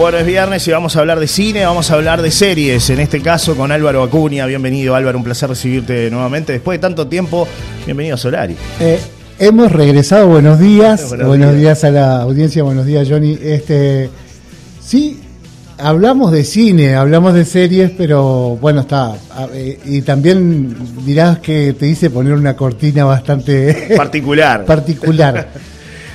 [0.00, 3.00] Bueno, es viernes y vamos a hablar de cine, vamos a hablar de series, en
[3.00, 4.46] este caso con Álvaro Acuña.
[4.46, 6.54] Bienvenido Álvaro, un placer recibirte nuevamente.
[6.54, 7.46] Después de tanto tiempo,
[7.84, 8.56] bienvenido a Solari.
[8.80, 8.98] Eh,
[9.38, 11.84] hemos regresado, buenos días, buenos, días.
[11.84, 13.38] a la audiencia, buenos días Johnny.
[13.42, 14.08] Este,
[14.82, 15.20] sí,
[15.76, 19.12] hablamos de cine, hablamos de series, pero bueno, está.
[19.84, 24.64] Y también dirás que te hice poner una cortina bastante particular.
[24.64, 25.48] particular.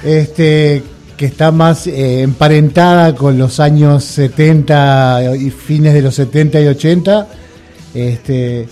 [0.04, 0.82] Este,
[1.18, 6.68] que está más eh, emparentada con los años 70 y fines de los 70 y
[6.68, 7.28] 80,
[7.94, 8.68] este,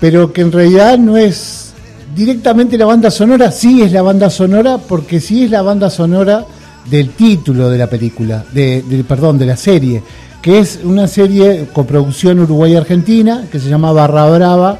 [0.00, 1.72] pero que en realidad no es
[2.14, 6.44] directamente la banda sonora, sí es la banda sonora, porque sí es la banda sonora
[6.88, 10.02] del título de la película, de, perdón, de la serie,
[10.40, 14.78] que es una serie coproducción Uruguay-Argentina, que se llama Barra Brava,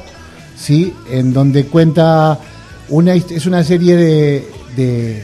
[0.57, 0.93] ¿sí?
[1.11, 2.39] en donde cuenta
[2.89, 3.95] una es una serie
[4.75, 5.23] de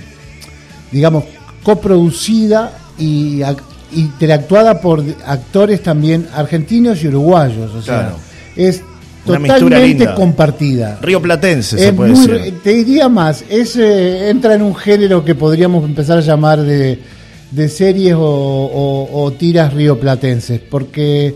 [0.92, 1.26] digamos
[1.68, 3.42] coproducida y
[3.92, 7.76] interactuada por actores también argentinos y uruguayos.
[7.76, 8.14] O sea,
[8.56, 8.82] es
[9.26, 10.98] totalmente compartida.
[11.02, 12.54] Río Platense, se puede decir.
[12.64, 17.00] Te diría más, es, eh, entra en un género que podríamos empezar a llamar de,
[17.68, 21.36] series o, tiras rioplatenses, porque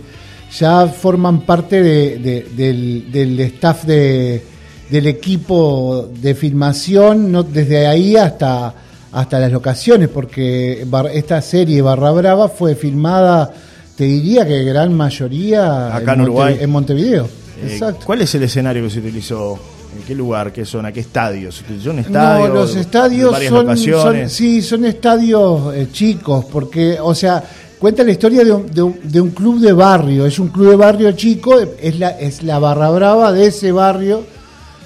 [0.58, 4.42] ya forman parte del, del, staff de,
[4.90, 8.74] del equipo de filmación, no, desde ahí hasta
[9.12, 13.52] hasta las locaciones, porque esta serie Barra Brava fue filmada,
[13.96, 17.28] te diría que gran mayoría acá en, Uruguay, en Montevideo.
[17.64, 19.60] Eh, ¿Cuál es el escenario que se utilizó?
[19.96, 20.54] ¿En qué lugar?
[20.54, 20.92] ¿Qué zona?
[20.92, 21.52] ¿Qué estadio?
[21.52, 22.48] ¿Se utilizó un estadio?
[22.48, 27.44] No, los estadios son, sí, son estadios eh, chicos, porque, o sea,
[27.78, 28.68] cuenta la historia de un,
[29.04, 30.26] de, un, club de barrio.
[30.26, 34.24] Es un club de barrio chico, es la, es la barra brava de ese barrio,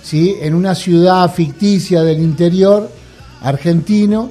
[0.01, 0.35] ¿sí?
[0.41, 2.89] en una ciudad ficticia del interior
[3.45, 4.29] argentino,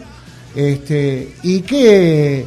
[0.54, 2.46] este, y que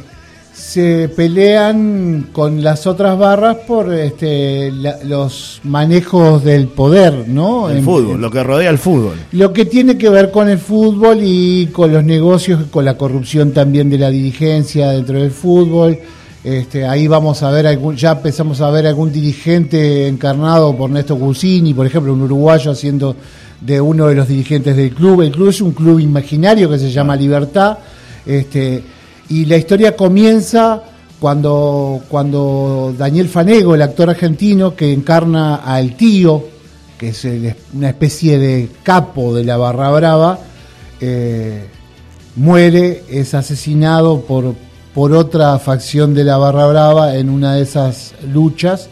[0.52, 4.72] se pelean con las otras barras por este,
[5.04, 7.70] los manejos del poder, ¿no?
[7.70, 9.14] El fútbol, lo que rodea el fútbol.
[9.32, 13.52] Lo que tiene que ver con el fútbol y con los negocios, con la corrupción
[13.52, 15.98] también de la dirigencia dentro del fútbol.
[16.42, 21.18] Este, ahí vamos a ver, algún, ya empezamos a ver algún dirigente encarnado por Néstor
[21.18, 23.14] Cusini, por ejemplo, un uruguayo haciendo
[23.60, 25.22] de uno de los dirigentes del club.
[25.22, 27.78] El club es un club imaginario que se llama Libertad.
[28.24, 28.82] Este,
[29.28, 30.82] y la historia comienza
[31.18, 36.44] cuando, cuando Daniel Fanego, el actor argentino que encarna al tío,
[36.96, 37.26] que es
[37.74, 40.38] una especie de capo de la Barra Brava,
[41.00, 41.66] eh,
[42.36, 44.54] muere, es asesinado por,
[44.94, 48.88] por otra facción de la Barra Brava en una de esas luchas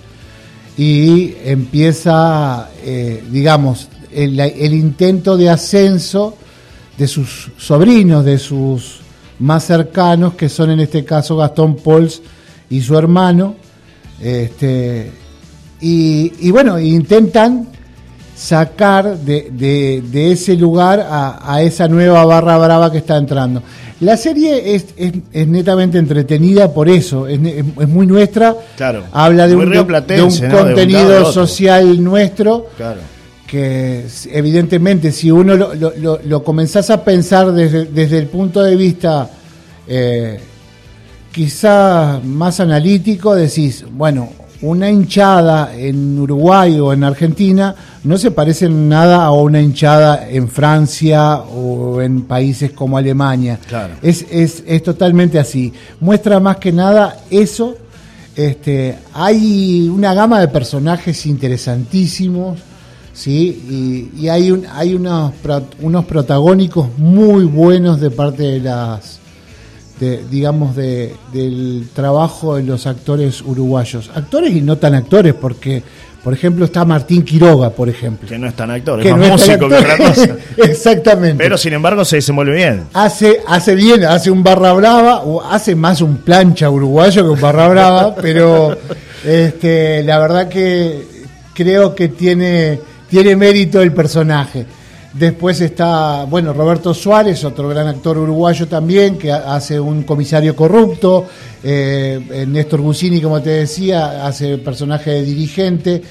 [0.77, 6.37] y empieza, eh, digamos, el, intento de ascenso
[6.97, 9.01] de sus sobrinos, de sus
[9.39, 12.23] más cercanos, que son en este caso Gastón Pols
[12.71, 13.57] y su hermano.
[14.21, 15.11] Este,
[15.81, 17.69] y, bueno, intentan
[18.35, 20.03] sacar de,
[20.33, 23.63] ese lugar a, esa nueva barra brava que está entrando.
[24.01, 24.87] La serie es,
[25.47, 27.39] netamente entretenida por eso, es,
[27.89, 32.69] muy nuestra, claro, habla de un, contenido social nuestro.
[32.79, 38.75] Claro que evidentemente si uno lo, lo, lo, comenzás a pensar desde, el punto de
[38.75, 39.31] vista
[39.87, 40.41] eh,
[41.31, 44.31] quizá más analítico, decís, bueno,
[44.63, 47.75] una hinchada en Uruguay o en Argentina
[48.05, 53.61] no se parece en nada a una hinchada en Francia o en países como Alemania.
[54.03, 55.73] Es, es, es totalmente así.
[56.01, 57.77] Muestra más que nada eso.
[58.35, 62.59] Este, hay una gama de personajes interesantísimos
[63.17, 64.13] ¿sí?
[64.17, 65.33] Y, hay, un, hay unos,
[65.81, 69.19] unos protagónicos muy buenos de parte de las,
[70.31, 74.11] digamos, de, del trabajo de los actores uruguayos.
[74.15, 75.83] Actores y no tan actores, porque,
[76.23, 78.29] por ejemplo, está Martín Quiroga, por ejemplo.
[78.29, 80.37] Que no es tan actor, es más músico que otra cosa.
[80.59, 81.43] Exactamente.
[81.43, 82.85] Pero, sin embargo, se desenvuelve bien.
[82.93, 87.41] Hace, hace bien, hace un barra brava, o hace más un plancha uruguayo que un
[87.41, 88.77] barra brava, pero
[89.25, 91.17] este, la verdad que
[91.55, 94.67] creo que tiene tiene mérito el personaje.
[95.13, 101.27] Después está, bueno, Roberto Suárez, otro gran actor uruguayo también, que hace un comisario corrupto.
[101.65, 106.03] Eh, Néstor Gusini, como te decía, hace el personaje de dirigente.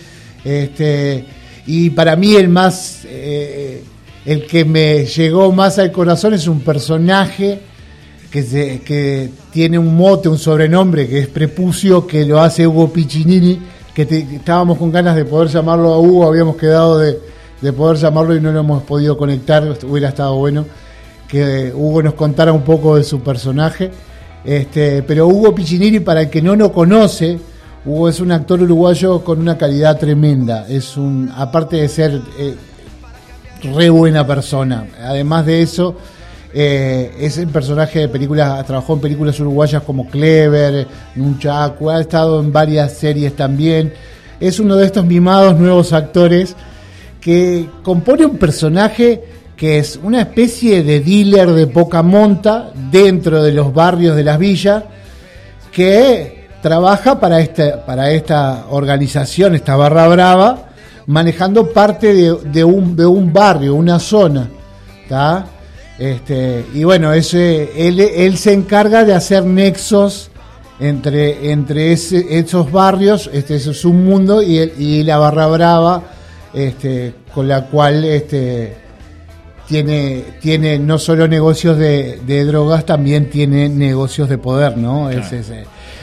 [0.43, 1.23] Este,
[1.67, 3.83] y para mí el más, eh,
[4.25, 7.59] el que me llegó más al corazón es un personaje
[8.31, 13.59] que, que tiene un mote, un sobrenombre, que es Prepucio, que lo hace Hugo Piccinini
[13.95, 14.03] que,
[14.35, 17.17] estábamos con ganas de poder llamarlo a Hugo, habíamos quedado de,
[17.75, 20.65] poder llamarlo y no lo hemos podido conectar, hubiera estado bueno
[21.27, 23.89] que Hugo nos contara un poco de su personaje.
[24.43, 27.39] Este, pero Hugo Piccinini, para el que no lo conoce,
[27.83, 30.67] Hugo es un actor uruguayo con una calidad tremenda.
[30.69, 34.85] Es un, aparte de ser eh, buena persona.
[35.01, 35.95] Además de eso,
[36.57, 42.39] eh, es el personaje de películas, trabajó en películas uruguayas como Clever, Nunchaku, ha estado
[42.39, 43.93] en varias series también.
[44.39, 46.55] Es uno de estos mimados nuevos actores
[47.19, 49.21] que compone un personaje
[49.57, 54.39] que es una especie de dealer de poca monta dentro de los barrios de las
[54.39, 54.81] villas
[55.73, 60.69] que trabaja para, este, para esta organización, esta barra brava,
[61.07, 64.49] manejando parte de, un, de un barrio, una zona.
[65.97, 70.29] Este, y bueno, ese, él, él, se encarga de hacer nexos
[70.79, 76.03] entre, entre esos barrios, este, es un mundo, y, y la barra brava,
[76.53, 78.75] este, con la cual este,
[79.67, 85.09] tiene, tiene no solo negocios de, drogas, también tiene negocios de poder, ¿no?
[85.09, 85.25] Es,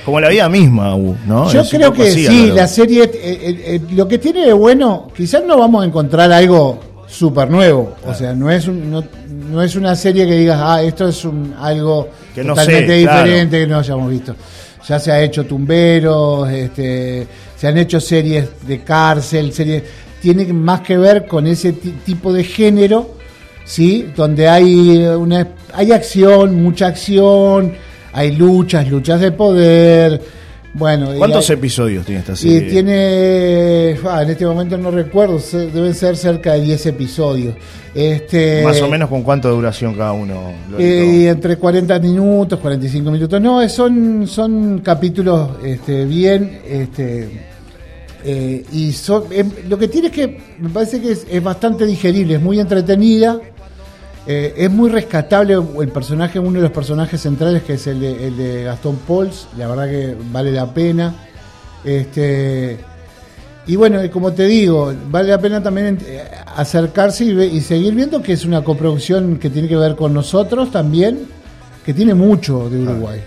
[0.04, 0.96] Como la vida misma,
[1.26, 1.50] ¿no?
[1.50, 5.44] Yo creo que sí, la serie, eh, eh, eh, lo que tiene de bueno, quizás
[5.46, 9.04] no vamos a encontrar algo súper nuevo, o sea, no es, no,
[9.60, 14.08] es una serie que digas, ah, esto es un, algo totalmente diferente que no hayamos
[14.08, 14.36] visto.
[14.88, 17.26] Ya se ha hecho Tumberos, este,
[17.56, 19.82] se han hecho series de cárcel, series,
[20.20, 23.22] tiene más que ver con ese tipo de género
[23.64, 24.12] ¿sí?
[24.14, 27.72] Donde hay, una, hay acción, mucha acción,
[28.12, 30.22] hay luchas, luchas de poder.
[30.74, 32.56] Bueno, ¿Cuántos episodios tiene esta serie?
[32.58, 37.54] Y tiene, ah, en este momento no recuerdo, deben ser cerca de 10 episodios.
[37.94, 40.52] Este, Más o menos con cuánto de duración cada uno.
[40.78, 43.40] Eh, entre 40 minutos, 45 minutos.
[43.40, 47.28] No, son, son capítulos este, bien, este,
[48.24, 51.84] eh, y son, em, lo que tiene es que me parece que es, es bastante
[51.84, 53.38] digerible, es muy entretenida.
[54.26, 58.62] Eh, es muy rescatable el personaje, uno de los personajes centrales que es el de,
[58.64, 61.14] Gastón Pauls, la verdad que vale la pena.
[61.84, 62.78] Este,
[63.66, 66.22] y bueno, como te digo, vale la pena también eh,
[66.54, 71.26] acercarse y, seguir viendo que es una coproducción que tiene que ver con nosotros también,
[71.84, 73.20] que tiene mucho de Uruguay.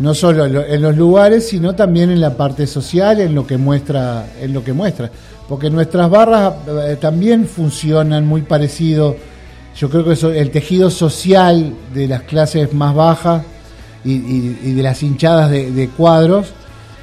[0.00, 4.26] No solo en los lugares, sino también en la parte social, en lo que muestra,
[4.40, 5.10] en lo que muestra.
[5.48, 9.16] Porque nuestras barras eh, también funcionan muy parecido
[9.80, 13.42] yo creo que eso, el tejido social de las clases más bajas
[14.04, 16.48] y, de las hinchadas de, cuadros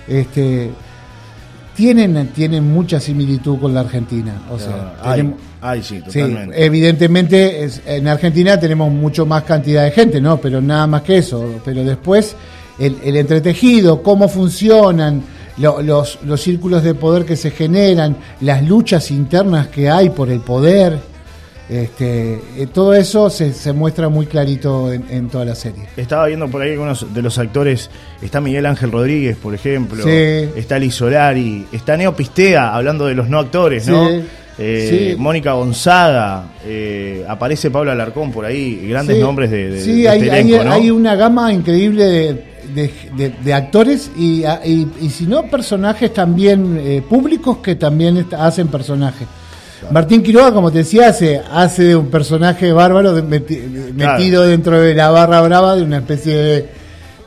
[0.08, 0.70] este,
[1.76, 4.44] tienen, tienen mucha similitud con la Argentina.
[4.52, 4.94] O sea,
[5.82, 6.64] sí, totalmente.
[6.64, 10.38] evidentemente en Argentina tenemos mucho más cantidad de gente, ¿no?
[10.38, 11.60] Pero nada más que eso.
[11.66, 12.36] Pero después
[12.78, 15.24] el, el entretejido, cómo funcionan,
[15.58, 20.42] los, los círculos de poder que se generan, las luchas internas que hay por el
[20.42, 21.17] poder
[21.70, 25.84] este, eh, todo eso se, muestra muy clarito en, toda la serie.
[25.98, 27.90] Estaba viendo por ahí algunos de los actores.
[28.22, 30.08] Está Miguel Ángel Rodríguez, por ejemplo.
[30.08, 31.66] Está Liz Solari.
[31.72, 34.08] Está Neo Pistea, hablando de los no actores, ¿no?
[34.60, 36.46] Eh, Mónica Gonzaga.
[36.66, 38.88] Eh, aparece Pablo Alarcón por ahí.
[38.88, 45.26] Grandes nombres de, Sí, hay, este hay, una gama increíble de, actores y, y, si
[45.26, 49.28] no, personajes también públicos que también hacen personajes.
[49.92, 55.42] Martín Quiroga, como te decía, hace, hace un personaje bárbaro metido dentro de la barra
[55.42, 56.66] brava de una especie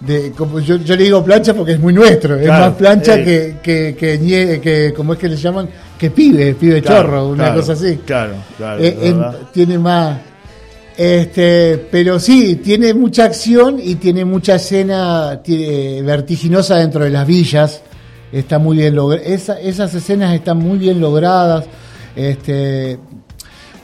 [0.00, 3.94] de, como yo, le digo plancha porque es muy nuestro, es más plancha que, que,
[3.96, 8.00] que, como es que le llaman, que pibe, pibe chorro, una cosa así.
[8.04, 8.82] Claro, claro.
[8.82, 9.14] Eh,
[9.52, 10.18] tiene más,
[10.96, 15.40] este, pero sí, tiene mucha acción y tiene mucha escena
[16.02, 17.82] vertiginosa dentro de las villas.
[18.32, 21.64] Está muy bien esa, esas escenas están muy bien logradas.
[22.16, 22.98] Este,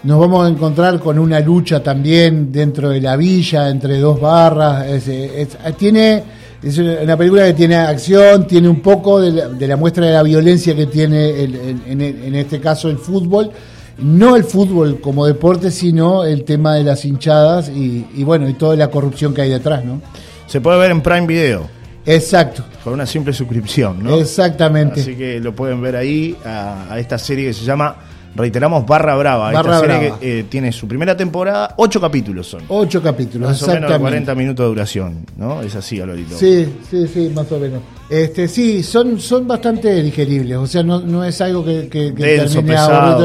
[0.07, 4.87] nos vamos a encontrar con una lucha también dentro de la villa, entre dos barras.
[4.87, 6.23] Es, tiene,
[6.63, 10.77] es una película que tiene acción, tiene un poco de la, muestra de la violencia
[10.77, 13.51] que tiene en, este caso el fútbol.
[13.99, 18.77] No el fútbol como deporte, sino el tema de las hinchadas y, bueno, y toda
[18.77, 20.01] la corrupción que hay detrás, ¿no?
[20.47, 21.67] Se puede ver en Prime Video.
[22.05, 22.63] Exacto.
[22.85, 24.15] Con una simple suscripción, ¿no?
[24.19, 25.01] Exactamente.
[25.01, 27.97] Así que lo pueden ver ahí a esta serie que se llama
[28.37, 29.53] reiteramos, Barra Brava.
[29.53, 32.63] esta serie que eh, tiene su primera temporada, ocho capítulos son.
[32.69, 35.63] Ocho capítulos, Más o menos 40 minutos de duración, ¿no?
[35.63, 36.37] Es así, Alvarito.
[36.37, 37.83] Sí, sí, sí, más o menos.
[38.09, 42.75] Este, sí, son, son bastante digeribles, o sea, no, no es algo que, que, termine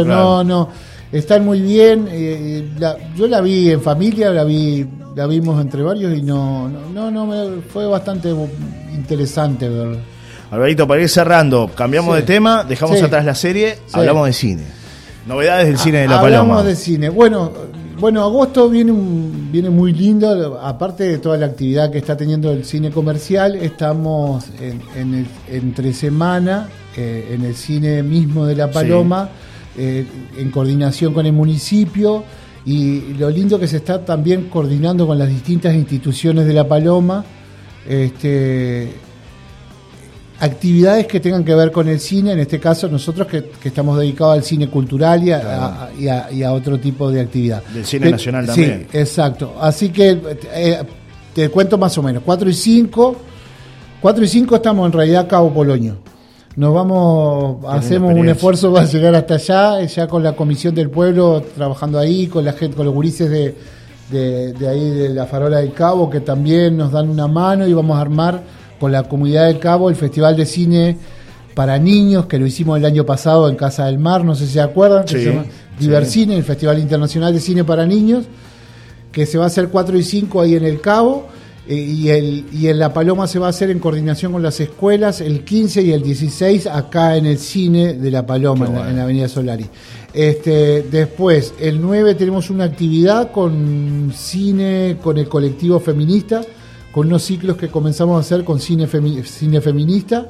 [0.06, 0.70] No, no,
[1.12, 2.08] están muy bien.
[2.10, 2.70] Eh,
[3.16, 7.26] yo la vi en familia, la vi la vimos entre varios y no, no, no,
[7.26, 8.34] me, fue bastante
[8.94, 9.98] interesante verlo.
[10.52, 14.81] Alvarito, para ir cerrando, cambiamos de tema, dejamos atrás la serie, hablamos de cine.
[15.26, 16.40] Novedades del cine de La Paloma.
[16.40, 17.10] Hablamos de cine.
[17.10, 17.52] Bueno,
[18.00, 18.92] bueno, agosto viene,
[19.52, 24.48] viene muy lindo, aparte de toda la actividad que está teniendo el cine comercial, estamos
[24.60, 29.30] en, entre semana eh, en el cine mismo de La Paloma,
[29.78, 30.06] eh,
[30.38, 32.24] en coordinación con el municipio,
[32.66, 37.24] y lo lindo que se está también coordinando con las distintas instituciones de La Paloma.
[37.88, 38.92] Este,
[40.42, 44.38] actividades que tengan que ver con el cine, en este caso nosotros que, estamos dedicados
[44.38, 47.64] al cine cultural y a, otro tipo de actividad.
[47.66, 48.88] Del cine nacional también.
[48.92, 49.56] Sí, exacto.
[49.62, 50.20] Así que
[50.52, 50.80] eh,
[51.36, 53.16] te cuento más o menos, 4 y 5,
[54.02, 55.98] 4 y 5 estamos en realidad Cabo Polonio.
[56.56, 61.44] Nos vamos, hacemos un esfuerzo para llegar hasta allá, ya con la Comisión del Pueblo
[61.56, 65.72] trabajando ahí, con la gente, con los gurises de, de ahí de la Farola del
[65.72, 69.60] Cabo, que también nos dan una mano y vamos a armar con la comunidad del
[69.60, 70.98] Cabo el Festival de Cine
[71.54, 74.54] para Niños, que lo hicimos el año pasado en Casa del Mar, no sé si
[74.54, 75.46] se acuerdan, que se llama
[75.80, 78.26] Divercine, el Festival Internacional de Cine para Niños,
[79.12, 81.28] que se va a hacer 4 y 5 ahí en el Cabo.
[81.68, 84.60] Eh, y, el, y en La Paloma se va a hacer en coordinación con las
[84.60, 89.04] escuelas el 15 y el 16 acá en el cine de La Paloma, en la,
[89.04, 89.68] Avenida Solari.
[90.12, 96.42] Este, después, el 9 tenemos una actividad con cine, con el colectivo feminista,
[96.92, 98.88] con unos ciclos que comenzamos a hacer con cine,
[99.24, 100.28] cine feminista,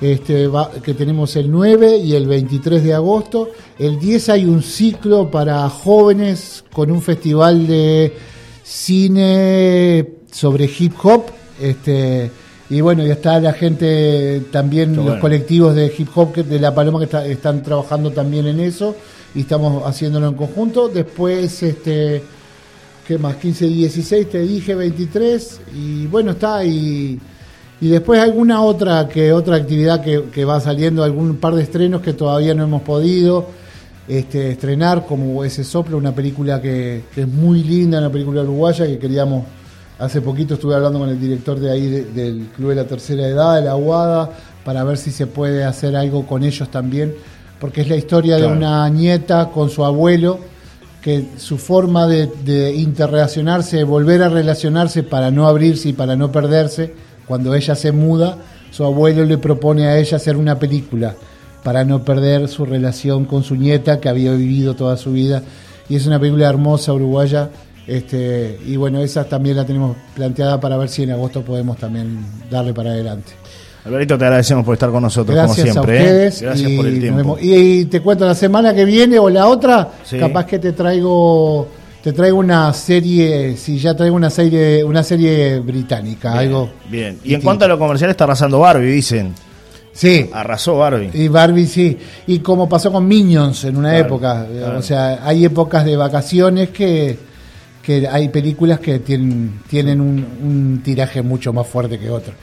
[0.00, 0.48] este,
[0.82, 3.50] que tenemos el 9 y el 23 de agosto.
[3.78, 8.14] El 10 hay un ciclo para jóvenes con un festival de
[8.62, 11.24] cine sobre hip hop.
[11.60, 12.30] Este,
[12.70, 17.04] y bueno, ya está la gente también, los colectivos de hip hop de La Paloma
[17.04, 18.94] que están trabajando también en eso
[19.34, 20.88] y estamos haciéndolo en conjunto.
[20.88, 22.22] Después, este
[23.08, 23.36] ¿Qué más?
[23.36, 25.60] 15 y 16, te dije 23.
[25.74, 26.62] Y bueno, está.
[26.62, 27.18] Y,
[27.80, 32.12] y después alguna otra que otra actividad que, va saliendo, algún par de estrenos que
[32.12, 33.46] todavía no hemos podido
[34.06, 38.98] este, estrenar, como ese soplo, una película que, es muy linda, una película uruguaya que
[38.98, 39.46] queríamos.
[39.98, 43.56] Hace poquito estuve hablando con el director de ahí del Club de la Tercera Edad,
[43.56, 44.32] de la Aguada,
[44.66, 47.14] para ver si se puede hacer algo con ellos también,
[47.58, 50.57] porque es la historia de una nieta con su abuelo
[51.02, 56.92] que su forma de, interrelacionarse, volver a relacionarse para no abrirse y para no perderse,
[57.26, 58.38] cuando ella se muda,
[58.70, 61.14] su abuelo le propone a ella hacer una película
[61.62, 65.42] para no perder su relación con su nieta que había vivido toda su vida.
[65.88, 67.50] Y es una película hermosa, uruguaya.
[67.86, 72.24] Este, y bueno, esa también la tenemos planteada para ver si en agosto podemos también
[72.50, 73.32] darle para adelante.
[73.88, 75.98] Alberto, te agradecemos por estar con nosotros, como siempre.
[75.98, 76.28] A ¿eh?
[76.28, 77.38] ustedes Gracias por el tiempo.
[77.40, 81.68] Y, te cuento, la semana que viene o la otra, capaz que te traigo
[82.02, 86.70] te traigo una serie, si ya traigo una serie, una serie británica, bien, algo.
[86.88, 87.18] Bien.
[87.24, 89.34] Y en cuanto a lo comercial está arrasando Barbie, dicen.
[89.92, 90.30] Sí.
[90.32, 91.10] Arrasó Barbie.
[91.12, 91.98] Y Barbie sí.
[92.28, 94.46] Y como pasó con Minions en una época.
[94.76, 97.18] O sea, hay épocas de vacaciones que,
[97.82, 102.36] que hay películas que tienen, tienen un, tiraje mucho más fuerte que otros.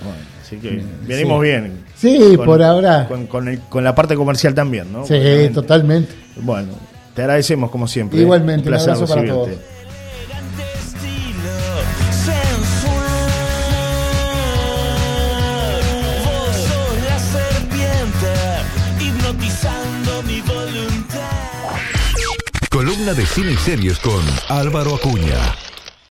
[0.46, 1.86] Así que venimos bien.
[1.96, 3.10] Sí, por ahora.
[3.28, 5.04] Con, la parte comercial también, ¿no?
[5.06, 6.14] Sí, totalmente.
[6.36, 6.74] Bueno,
[7.16, 8.20] te agradecemos como siempre.
[8.20, 9.50] Igualmente, un, abrazo para todos.
[22.70, 25.65] Columna de cine y series con Álvaro Acuña.